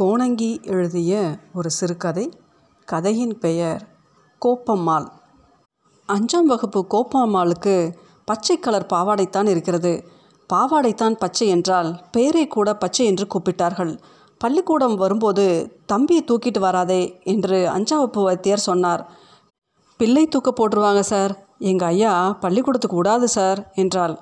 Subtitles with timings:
[0.00, 2.32] கோணங்கி எழுதிய ஒரு சிறுகதை.
[2.84, 3.88] கதையின் பெயர்
[4.46, 5.08] கோப்பம்மாள்.
[6.08, 10.04] அஞ்சாம் வகுப்பு கோப்பம்மாளுக்கு பச்சை கலர் பாவாடைத்தான் இருக்கிறது.
[10.52, 13.98] பாவாடைத்தான் பச்சை என்றால் பெயரை கூட பச்சை என்று கூப்பிட்டார்கள்.
[14.38, 19.10] பள்ளிக்கூடம் வரும்போது தம்பியை தூக்கிட்டு வராதே என்று அஞ்சாம் வகுப்பு வைத்தியர் சொன்னார்.
[19.96, 21.48] பிள்ளை தூக்க போட்டுருவாங்க சார்.
[21.58, 24.18] எங்கள் ஐயா பள்ளிக்கூடத்துக்கு விடாது சார் என்றாள்.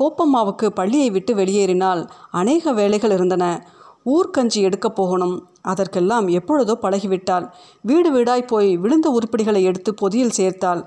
[0.00, 3.66] கோப்பம்மாவுக்கு பள்ளியை விட்டு வெளியேறினால் அநேக வேலைகள் இருந்தன.
[4.06, 5.48] ஊர்க்கஞ்சி எடுக்கப் போகணும்.
[5.60, 7.50] அதற்கெல்லாம் எப்பொழுதோ பழகிவிட்டாள்.
[7.80, 10.82] வீடு வீடாய் போய் விழுந்த உருப்படிகளை எடுத்து பொதியில் சேர்த்தாள்.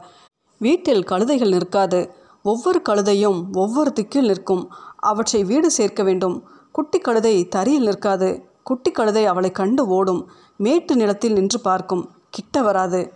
[0.58, 2.14] வீட்டில் கழுதைகள் நிற்காது.
[2.44, 4.74] ஒவ்வொரு கழுதையும் ஒவ்வொரு திக்கில் நிற்கும்.
[4.96, 6.44] அவற்றை வீடு சேர்க்க வேண்டும்.
[6.72, 8.44] குட்டி கழுதை தரியில் நிற்காது.
[8.64, 10.30] குட்டி கழுதை அவளை கண்டு ஓடும்.
[10.58, 12.10] மேட்டு நிலத்தில் நின்று பார்க்கும்.
[12.30, 13.14] கிட்ட வராது.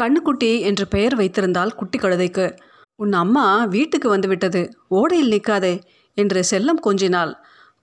[0.00, 2.58] கண்ணுக்குட்டி என்று பெயர் வைத்திருந்தால் குட்டி கழுதைக்கு.
[2.96, 4.70] உன் அம்மா வீட்டுக்கு வந்து விட்டது.
[4.90, 5.82] ஓடையில் நிற்காதே
[6.14, 7.32] என்று செல்லம் கொஞ்சினாள்.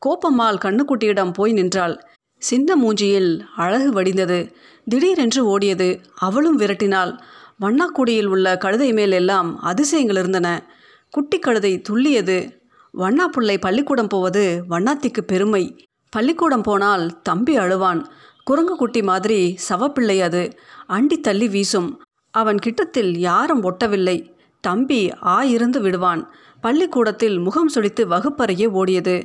[0.06, 2.04] கோப்பம்மாள் கண்ணுக்குட்டியிடம் போய் நின்றாள்.
[2.38, 4.54] சின்ன மூஞ்சியில் அழகு வடிந்தது.
[4.86, 6.04] திடீரென்று ஓடியது.
[6.16, 7.20] அவளும் விரட்டினாள்.
[7.62, 10.70] வண்ணாக்குடியில் உள்ள கழுதை மேல் எல்லாம் அதிசயங்கள் இருந்தன.
[11.10, 12.60] குட்டி கழுதை துள்ளியது.
[12.98, 15.86] வண்ணா புள்ளை பள்ளிக்கூடம் போவது வண்ணாத்திக்கு பெருமை.
[16.12, 18.06] பள்ளிக்கூடம் போனால் தம்பி அழுவான்.
[18.44, 20.58] குரங்கு குட்டி மாதிரி சவப்பிள்ளை அது.
[20.90, 22.04] அண்டி தள்ளி வீசும்.
[22.32, 24.30] அவன் கிட்டத்தில் யாரும் ஒட்டவில்லை.
[24.62, 26.34] தம்பி ஆயிருந்து விடுவான்.
[26.62, 29.24] பள்ளிக்கூடத்தில் முகம் சுழித்து வகுப்பறையே ஓடியது.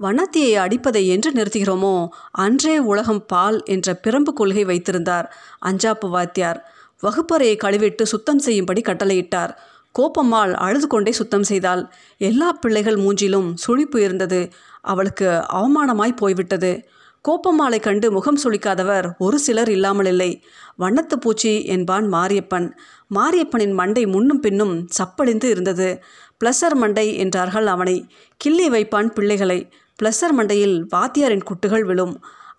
[0.00, 2.08] வனத்தியை அடிப்பதை என்று நிறுத்துகிறோமோ?
[2.30, 6.60] அன்றே உலகம் பால் என்ற பிரம்பு கொள்கை வைத்திருந்தார் அஞ்சாப்பு வாத்தியார்.
[7.02, 9.52] வகுப்பறையை கழுவிட்டு சுத்தம் செய்யும்படி கட்டளையிட்டார்.
[9.98, 11.92] கோப்பம்மாள் அழுது கொண்டே சுத்தம் செய்தாள்.
[12.18, 14.50] எல்லா பிள்ளைகள் மூஞ்சிலும் சுழிப்பு இருந்தது.
[14.80, 16.88] அவளுக்கு அவமானமாய் போய்விட்டது.
[17.24, 20.42] கோப்பம்மாளை கண்டு முகம் சுளிக்காதவர் ஒரு சிலர் இல்லாமல் இல்லை
[20.78, 22.70] வண்ணத்து பூச்சி என்பான் மாரியப்பன்.
[23.14, 26.02] மாரியப்பனின் மண்டை முன்னும் பின்னும் சப்பளிந்து இருந்தது.
[26.44, 28.08] பிளஸர் மண்டை என்றார்கள் அவனை.
[28.36, 29.70] கிள்ளி வைப்பான் பிள்ளைகளை.
[30.00, 32.14] பிளஸர் மண்டையில் வாத்தியாரின் குட்டுகள் விழும்.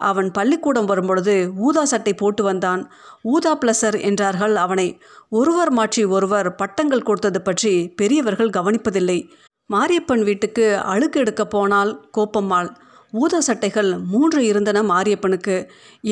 [0.09, 1.33] அவன் பள்ளிக்கூடம் வரும்பொழுது
[1.67, 2.81] ஊதா சட்டை போட்டு வந்தான்.
[3.33, 4.87] ஊதா பிளஸர் என்றார்கள் அவனை.
[5.31, 9.19] ஒருவர் மாற்றி ஒருவர் பட்டங்கள் கொடுத்தது பற்றி பெரியவர்கள் கவனிப்பதில்லை.
[9.69, 12.71] மாரியப்பன் வீட்டுக்கு அழுக்கு எடுக்க போனால் கோப்பம்மாள்
[13.13, 15.55] ஊதா சட்டைகள் மூன்று இருந்தன மாரியப்பனுக்கு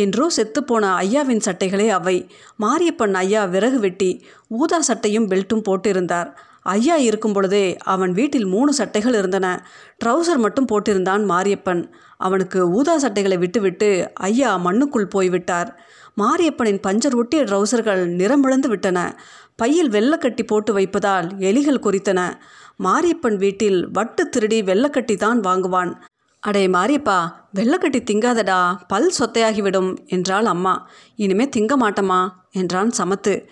[0.03, 2.17] என்றோ செத்துப்போன ஐயாவின் சட்டைகளே அவை.
[2.63, 4.11] மாரியப்பன் ஐயா விறகு வெட்டி
[4.47, 6.29] ஊதா சட்டையும் பெல்ட்டும் போட்டிருந்தார்.
[6.61, 9.65] ஐயா இருக்கும் பொழுதே அவன் வீட்டில் மூணு சட்டைகள் இருந்தன.
[10.05, 11.91] ட்ரௌசர் மட்டும் போட்டிருந்தான் மாரியப்பன்.
[12.17, 15.79] அவனுக்கு ஊதா சட்டைகளை விட்டுவிட்டு ஐயா மண்ணுக்குள் போய்விட்டார்.
[16.17, 19.19] மாரியப்பனின் பஞ்சர் ஒட்டிய ட்ரௌசர்கள் நிறமிழந்து விட்டன.
[19.55, 22.33] பையில் வெள்ளக்கட்டி போட்டு வைப்பதால் எலிகள் குறித்தன.
[22.83, 25.93] மாரியப்பன் வீட்டில் வட்டு திருடி வெள்ளக்கட்டி தான் வாங்குவான்.
[26.39, 30.87] அடே மாரியப்பா வெள்ளக்கட்டி திங்காதடா பல் சொத்தையாகிவிடும் என்றாள் அம்மா.
[31.15, 33.47] இனிமே திங்க மாட்டமா என்றான் சமத்து.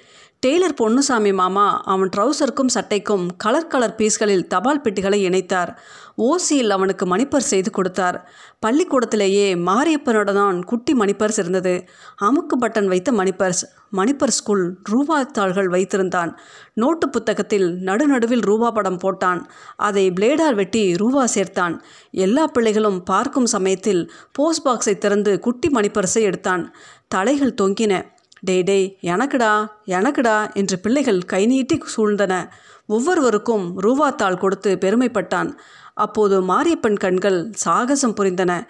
[0.46, 5.72] டெய்லர் பொன்னுசாமி மாமா அவன் ட்ரௌசருக்கும் சட்டைக்கும் கலர் கலர் பீஸ்களில் தபால் பெட்டிகளை இணைத்தார்.
[6.18, 8.30] ஓசியில் அவனுக்கு மணிப்பர்ஸ் செய்து கொடுத்தார்.
[8.66, 11.88] பள்ளிக்கூடத்திலேயே மாரியப்பனோட தான் குட்டி மணிப்பர்ஸ் இருந்தது.
[12.22, 16.32] அமுக்கு பட்டன் வைத்த மணிப்பர்ஸ் மணிப்பர்ஸ்குள் ரூபா தாள்கள் வைத்திருந்தான்.
[16.74, 19.42] நோட்டு புத்தகத்தில் நடுநடுவில் ரூபா படம் போட்டான்.
[19.76, 21.78] அதை பிளேடால் வெட்டி ரூபா சேர்த்தான்.
[22.12, 26.76] எல்லா பிள்ளைகளும் பார்க்கும் சமயத்தில் போஸ்ட் பாக்ஸை திறந்து குட்டி மணிப்பர்ஸை எடுத்தான்.
[27.08, 28.16] தலைகள் தொங்கின.
[28.42, 32.50] டேய் டேய் எனக்குடா எனக்குடா என்று பிள்ளைகள் கை நீட்டி சூழ்ந்தன.
[32.86, 35.52] ஒவ்வொருவருக்கும் ரூபாத்தாள் கொடுத்து பெருமைப்பட்டான்.
[35.94, 38.68] அப்போது மாரியப்பன் கண்கள் சாகசம் புரிந்தன.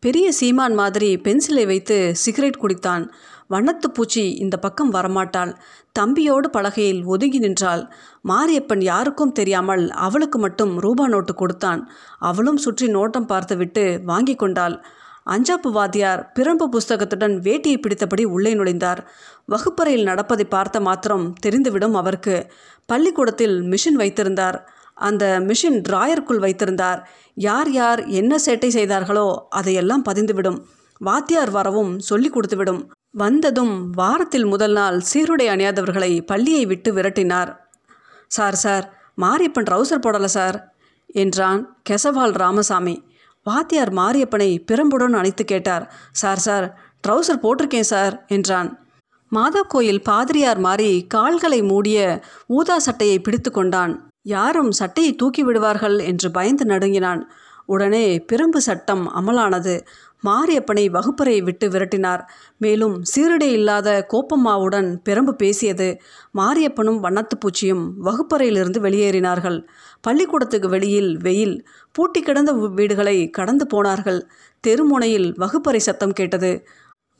[0.00, 3.04] பெரிய சீமான் மாதிரி பென்சிலை வைத்து சிகரெட் குடித்தான்.
[3.50, 5.52] வண்ணத்து பூச்சி இந்த பக்கம் வரமாட்டாள்.
[5.98, 7.82] தம்பியோடு பலகையில் ஒதுங்கி நின்றாள்.
[8.28, 11.90] மாரியப்பன் யாருக்கும் தெரியாமல் அவளுக்கு மட்டும் ரூபா நோட்டு கொடுத்தான்.
[12.18, 14.84] அவளும் சுற்றி நோட்டம் பார்த்துவிட்டு வாங்கி கொண்டாள்.
[15.32, 19.00] அஞ்சாப்பு வாத்தியார் பிரம்பு புஸ்தகத்துடன் வேட்டியை பிடித்தபடி உள்ளே நுழைந்தார்.
[19.46, 22.52] வகுப்பறையில் நடப்பதை பார்த்த மாத்திரம் தெரிந்துவிடும் அவருக்கு.
[22.86, 24.68] பள்ளிக்கூடத்தில் மிஷின் வைத்திருந்தார்.
[24.94, 27.08] அந்த மிஷின் டிராயருக்குள் வைத்திருந்தார்.
[27.34, 30.58] யார் யார் என்ன சேட்டை செய்தார்களோ அதையெல்லாம் பதிந்துவிடும்.
[30.98, 32.82] வாத்தியார் வரவும் சொல்லி கொடுத்துவிடும்.
[33.10, 37.56] வந்ததும் வாரத்தில் முதல் நாள் சீருடை அணியாதவர்களை பள்ளியை விட்டு விரட்டினார்.
[38.26, 38.84] சார் சார்
[39.22, 40.74] மாரியப்பன் ட்ரௌசர் போடலை சார்
[41.06, 42.96] என்றான் கெசவால் ராமசாமி.
[43.50, 45.86] வாத்தியார் மாரியப்பனை பிரம்புடன் அழைத்து கேட்டார்.
[46.22, 46.66] சார் சார்
[47.04, 48.70] ட்ரௌசர் போட்டிருக்கேன் சார் என்றான்.
[49.32, 51.98] மாதா கோயில் பாதிரியார் மாறி கால்களை மூடிய
[52.56, 53.92] ஊதா சட்டையை பிடித்து கொண்டான்.
[54.34, 57.22] யாரும் சட்டையை தூக்கி விடுவார்கள் என்று பயந்து நடுங்கினான்.
[57.70, 59.74] உடனே பிரம்பு சட்டம் அமலானது.
[60.24, 62.22] மாரியப்பனை வகுப்பறையை விட்டு விரட்டினார்.
[62.58, 65.88] மேலும் சீருடை இல்லாத கோப்பம்மாவுடன் பிரம்பு பேசியது.
[66.38, 69.58] மாரியப்பனும் வண்ணத்துப்பூச்சியும் வகுப்பறையிலிருந்து வெளியேறினார்கள்.
[70.00, 71.56] பள்ளிக்கூடத்துக்கு வெளியில் வெயில்
[71.94, 74.20] பூட்டி கிடந்த வீடுகளை கடந்து போனார்கள்.
[74.64, 76.52] தெருமுனையில் வகுப்பறை சத்தம் கேட்டது.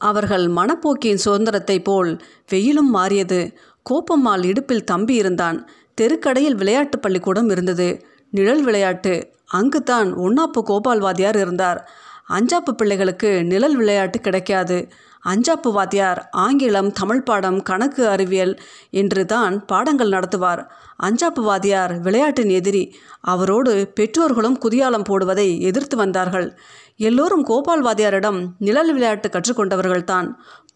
[0.01, 2.13] அவர்கள் மனப்போக்கின் சுதந்திரத்தை போல்
[2.49, 3.41] வெயிலும் மாறியது.
[3.87, 5.59] கோப்பம்மாள் இடுப்பில் தம்பி இருந்தான்
[6.01, 7.89] தெருக்கடையில் விளையாட்டு பள்ளிக்கூடம் இருந்தது.
[8.33, 9.15] நிழல் விளையாட்டு
[9.51, 11.81] அங்குதான் ஒன்னாப்பு கோபால் வாத்தியார் இருந்தார்.
[12.29, 14.77] அஞ்சாப்பு பிள்ளைகளுக்கு நிழல் விளையாட்டு கிடைக்காது.
[15.25, 18.55] அஞ்சாப்பு வாத்தியார் ஆங்கிலம் தமிழ் பாடம் கணக்கு அறிவியல்
[18.91, 20.63] என்று தான் பாடங்கள் நடத்துவார்.
[21.03, 22.85] அஞ்சாப்பு வாத்தியார் விளையாட்டின் எதிரி.
[23.21, 26.49] அவரோடு பெற்றோர்களும் குதியாலம் போடுவதை எதிர்த்து வந்தார்கள்.
[26.97, 30.29] எல்லோரும் கோபால் வாத்தியாரிடம் நிழல் விளையாட்டு கற்றுக்கொண்டவர்கள்தான்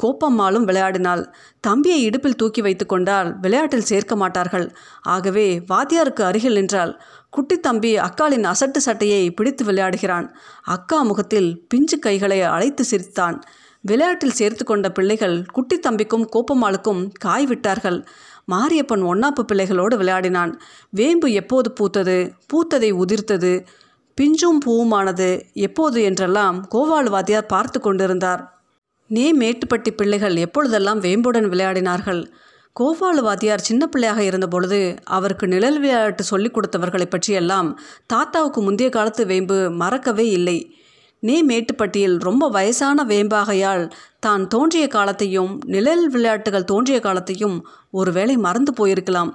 [0.02, 1.24] கோப்பம்மாளும் விளையாடினாள்.
[1.60, 4.66] தம்பியை இடுப்பில் தூக்கி வைத்து கொண்டால் விளையாட்டில் சேர்க்க மாட்டார்கள்.
[5.02, 7.02] ஆகவே வாத்தியாருக்கு அருகில் நின்றாள்.
[7.34, 10.26] குட்டி தம்பி அக்காளின் அசட்டு சட்டையை பிடித்து விளையாடுகிறான்.
[10.64, 13.36] அக்கா முகத்தில் பிஞ்சு கைகளை அழைத்து சிரித்தான்.
[13.80, 17.98] விளையாட்டில் சேர்த்து கொண்ட பிள்ளைகள் குட்டி தம்பிக்கும் கோப்பம்மாளுக்கும் காய் விட்டார்கள்.
[18.52, 20.52] மாரியப்பன் ஒன்னாப்பு பிள்ளைகளோடு விளையாடினான்.
[20.90, 22.16] வேம்பு எப்போது பூத்தது?
[22.52, 23.52] பூத்ததை உதிர்த்தது.
[24.18, 28.42] பிஞ்சும் பூவுமானது எப்போது என்றெல்லாம் கோவால் வாத்தியார் பார்த்து கொண்டிருந்தார்.
[29.10, 32.22] நே மேட்டுப்பட்டி பிள்ளைகள் எப்பொழுதெல்லாம் வேம்புடன் விளையாடினார்கள்?
[32.80, 39.70] கோபாலு வாத்தியார் சின்ன பிள்ளையாக இருந்தபொழுது அவருக்கு நிழல் விளையாட்டு சொல்லிக் கொடுத்தவர்களை பற்றியெல்லாம் தாத்தாவுக்கு முந்தைய காலத்து வேம்பு
[39.70, 40.74] மறக்கவே இல்லை.
[41.20, 43.90] நே மேட்டுப்பட்டியில் ரொம்ப வயசான வேம்பாகையால்
[44.20, 47.56] தான் தோன்றிய காலத்தையும் நிழல் விளையாட்டுகள் தோன்றிய காலத்தையும்
[47.90, 49.32] ஒருவேளை மறந்து போயிருக்கலாம்.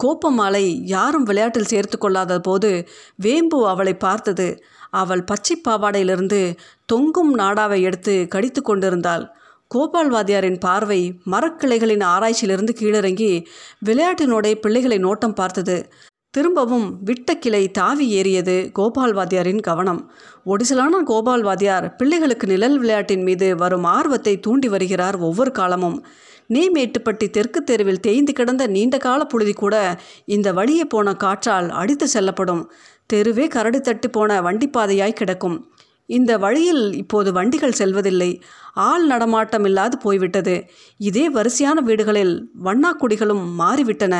[0.00, 4.62] கோப்பமாலை யாரும் விளையாட்டில் சேர்த்து கொள்ளாத போது வேம்பு அவளை பார்த்தது.
[4.90, 6.56] அவள் பச்சை பாவாடையிலிருந்து
[6.86, 9.26] தொங்கும் நாடாவை எடுத்து கடித்து கொண்டிருந்தாள்.
[9.74, 13.44] கோபால் வாத்தியாரின் பார்வை மரக்கிளைகளின் ஆராய்ச்சியிலிருந்து கீழிறங்கி
[13.86, 15.88] விளையாட்டினோடே பிள்ளைகளை நோட்டம் பார்த்தது.
[16.30, 20.12] திரும்பவும் விட்ட கிளை தாவி ஏறியது கோபால் வாத்தியாரின் கவனம்.
[20.46, 26.04] ஒடிசலான கோபால் வாத்தியார் பிள்ளைகளுக்கு நிழல் விளையாட்டின் மீது வரும் ஆர்வத்தை தூண்டி வருகிறார் ஒவ்வொரு காலமும்.
[26.48, 32.72] நீமேட்டுப்பட்டி தெற்கு தெருவில் தேய்ந்து கிடந்த நீண்ட கால புழுதி கூட இந்த வழியே போன காற்றால் அடித்து செல்லப்படும்.
[33.06, 35.70] தெருவே கரடு தட்டி போன வண்டிப்பாதையாய் கிடக்கும்.
[36.10, 38.42] இந்த வழியில் இப்போது வண்டிகள் செல்வதில்லை.
[38.74, 40.54] ஆள் நடமாட்டம் இல்லாது போய்விட்டது.
[40.96, 42.32] இதே வரிசையான வீடுகளில்
[42.64, 44.14] வண்ணாக்குடிகளும் மாறிவிட்டன.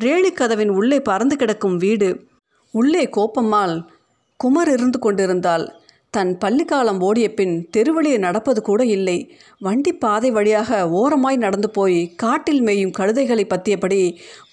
[0.00, 2.10] ரேணிக்கதவின் உள்ளே பறந்து கிடக்கும் வீடு.
[2.70, 3.82] உள்ளே கோப்பம்மாள்
[4.36, 5.66] குமர் இருந்து கொண்டிருந்தாள்.
[6.14, 9.16] தன் பள்ளிக்காலம் ஓடிய பின் தெருவழியே நடப்பது கூட இல்லை.
[9.58, 14.00] வண்டி பாதை வழியாக ஓரமாய் நடந்து போய் காட்டில் மேயும் கழுதைகளை பற்றியபடி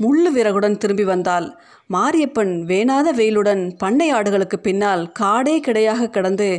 [0.04, 1.48] முள்ளு விறகுடன் திரும்பி வந்தாள்.
[1.94, 6.50] மாரியப்பன் வேணாத வெயிலுடன் பண்ணை ஆடுகளுக்கு பின்னால் காடே கிடையாக கிடந்து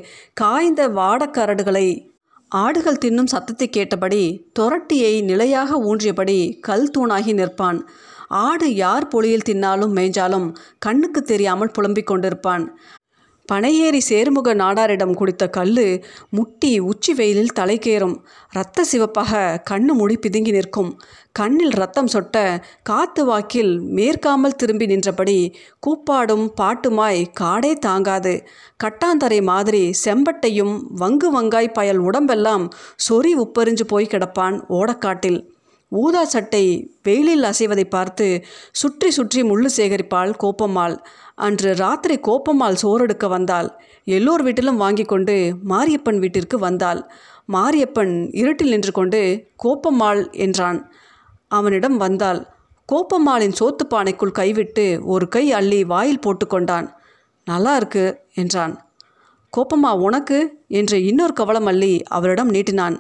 [0.43, 1.87] காய்ந்த வாடக்கரடுகளை
[2.53, 4.23] ஆடுகள் தின்னும் சத்தத்தை கேட்டபடி
[4.59, 6.39] தொரட்டியை நிலையாக ஊன்றியபடி
[6.69, 7.79] கல் தூணாகி நிற்பான்.
[8.47, 12.67] ஆடு யார் பொழியில் தின்னாலும் மேய்ஞ்சாலும் கண்ணுக்கு தெரியாமல் புலம்பிக் கொண்டிருப்பான்.
[13.53, 15.87] பனையேறி சேர்முக நாடாரிடம் குடித்த கல்லு
[16.29, 18.15] முட்டி உச்சி வெயிலில் தலைக்கேறும்
[18.53, 19.41] இரத்த சிவப்பாக
[19.71, 20.91] கண்ணு முடி பிதுங்கி நிற்கும்.
[21.33, 22.37] கண்ணில் ரத்தம் சொட்ட
[22.83, 25.39] காத்து வாக்கில் மேற்காமல் திரும்பி நின்றபடி
[25.87, 28.35] கூப்பாடும் பாட்டுமாய் காடே தாங்காது.
[28.85, 32.67] கட்டாந்தரை மாதிரி செம்பட்டையும் வங்கு வங்காய் பயல் உடம்பெல்லாம்
[33.09, 35.41] சொறி உப்பறிஞ்சு போய் கிடப்பான் ஓடக்காட்டில்.
[35.93, 36.65] ஊதா சட்டை
[37.03, 38.27] வெயிலில் அசைவதை பார்த்து
[38.73, 40.95] சுற்றி சுற்றி முள்ளு சேகரிப்பாள் கோப்பம்மாள்.
[41.43, 43.69] அன்று ராத்திரி கோப்பம்மாள் சோறெடுக்க வந்தாள்.
[44.07, 45.35] எல்லோர் வீட்டிலும் வாங்கி கொண்டு
[45.69, 47.01] மாரியப்பன் வீட்டிற்கு வந்தாள்.
[47.53, 49.21] மாரியப்பன் இருட்டில் நின்று கொண்டு
[49.65, 50.79] கோப்பம்மாள் என்றான்.
[51.49, 52.41] அவனிடம் வந்தாள்.
[52.89, 56.87] கோப்பம்மாளின் சோத்து பானைக்குள் கைவிட்டு ஒரு கை அள்ளி வாயில் போட்டுக்கொண்டான்
[57.47, 58.05] நல்லா இருக்கு
[58.35, 58.75] என்றான்.
[59.53, 60.39] கோப்பம்மா உனக்கு?
[60.73, 62.97] என்று இன்னொரு கவலம் அள்ளி அவரிடம் நீட்டினான்.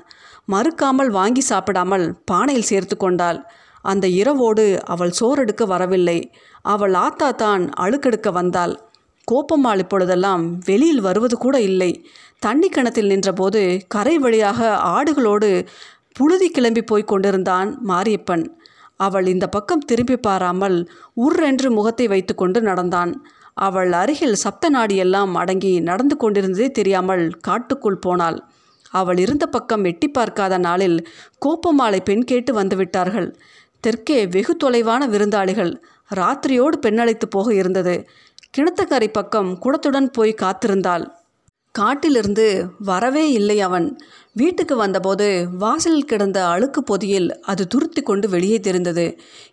[0.52, 3.38] மறுக்காமல் வாங்கி சாப்பிடாமல் பானையில் சேர்த்து கொண்டாள்.
[3.84, 6.18] அந்த இரவோடு அவள் சோறெடுக்க வரவில்லை.
[6.64, 8.74] அவள் ஆத்தா தான் அழுக்கெடுக்க வந்தாள்.
[9.28, 11.90] கோப்பம்மாள் இப்பொழுதெல்லாம் வெளியில் வருவது கூட இல்லை.
[12.38, 15.50] தண்ணி கிணத்தில் நின்றபோது கரை வழியாக ஆடுகளோடு
[16.18, 18.44] புழுதி கிளம்பி போய் கொண்டிருந்தான் மாரியப்பன்.
[18.96, 20.76] அவள் இந்த பக்கம் திரும்பி பாராமல்
[21.24, 23.12] உர்ரென்று முகத்தை வைத்துக்கொண்டு நடந்தான்.
[23.66, 28.38] அவள் அருகில் சப்த நாடியெல்லாம் அடங்கி நடந்து கொண்டிருந்ததே தெரியாமல் காட்டுக்குள் போனாள்.
[28.92, 30.98] அவள் இருந்த பக்கம் எட்டி பார்க்காத நாளில்
[31.44, 33.28] கோப்பமாலை பெண் கேட்டு வந்துவிட்டார்கள்
[33.84, 35.72] தெற்கே வெகு தொலைவான விருந்தாளிகள்
[36.10, 37.94] ராத்திரியோடு பெண்ணழைத்து போக இருந்தது.
[38.56, 41.04] கிணத்துக்கரை பக்கம் குடத்துடன் போய் காத்திருந்தாள்.
[41.74, 42.46] காட்டிலிருந்து
[42.78, 43.86] வரவே இல்லை அவன்.
[44.32, 45.26] வீட்டுக்கு வந்தபோது
[45.58, 49.06] வாசலில் கிடந்த அழுக்கு பொதியில் அது துருத்தி கொண்டு வெளியே தெரிந்தது.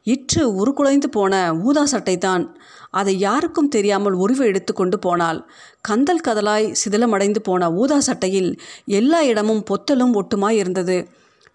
[0.03, 2.43] இற்று உருக்குலைந்து போன ஊதா சட்டை தான்
[2.91, 5.39] அதை யாருக்கும் தெரியாமல் உருவ எடுத்து கொண்டு போனாள்.
[5.81, 8.51] கந்தல் கதலாய் சிதிலமடைந்து போன ஊதா சட்டையில்
[8.85, 10.99] எல்லா இடமும் பொத்தலும் ஒட்டுமாய் இருந்தது.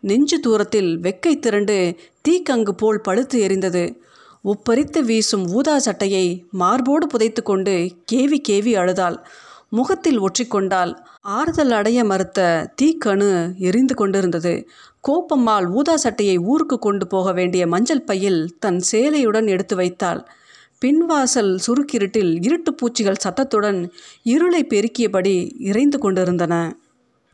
[0.08, 1.76] நெஞ்சு தூரத்தில் வெக்கை திரண்டு
[2.28, 3.84] தீக்கங்கு போல் பழுத்து எரிந்தது.
[4.44, 7.74] உப்பரித்து வீசும் ஊதா சட்டையை மார்போடு புதைத்து கொண்டு
[8.12, 9.16] கேவி கேவி அழுதாள்.
[9.68, 12.40] முகத்தில் ஒற்றிக்கொண்டால் ஆறுதல் அடைய மறுத்த
[12.82, 14.54] தீக்கணு எரிந்து கொண்டிருந்தது.
[15.08, 20.22] கோப்பம்மாள் ஊதா சட்டையை ஊருக்கு கொண்டு போக வேண்டிய மஞ்சள் பையில் தன் சேலையுடன் எடுத்து வைத்தாள்.
[20.82, 23.80] பின்வாசல் சுருக்கிருட்டில் இருட்டு பூச்சிகள் சத்தத்துடன்
[24.22, 26.54] இருளை பெருக்கியபடி இறைந்து கொண்டிருந்தன.